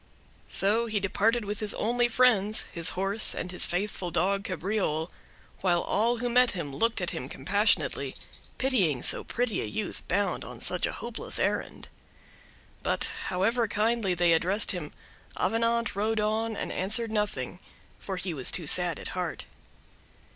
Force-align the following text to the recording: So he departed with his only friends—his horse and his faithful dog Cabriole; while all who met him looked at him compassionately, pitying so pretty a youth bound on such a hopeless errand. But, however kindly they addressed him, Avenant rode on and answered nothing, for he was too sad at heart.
So 0.47 0.87
he 0.87 0.99
departed 0.99 1.45
with 1.45 1.59
his 1.59 1.75
only 1.75 2.07
friends—his 2.07 2.89
horse 2.97 3.35
and 3.35 3.51
his 3.51 3.67
faithful 3.67 4.09
dog 4.09 4.43
Cabriole; 4.45 5.11
while 5.59 5.83
all 5.83 6.17
who 6.17 6.27
met 6.27 6.53
him 6.53 6.75
looked 6.75 7.01
at 7.01 7.11
him 7.11 7.29
compassionately, 7.29 8.15
pitying 8.57 9.03
so 9.03 9.23
pretty 9.23 9.61
a 9.61 9.65
youth 9.65 10.01
bound 10.07 10.43
on 10.43 10.59
such 10.59 10.87
a 10.87 10.91
hopeless 10.93 11.37
errand. 11.37 11.87
But, 12.81 13.11
however 13.25 13.67
kindly 13.67 14.15
they 14.15 14.33
addressed 14.33 14.71
him, 14.71 14.91
Avenant 15.37 15.95
rode 15.95 16.19
on 16.19 16.57
and 16.57 16.71
answered 16.71 17.11
nothing, 17.11 17.59
for 17.99 18.15
he 18.17 18.33
was 18.33 18.49
too 18.49 18.65
sad 18.65 18.99
at 18.99 19.09
heart. 19.09 19.45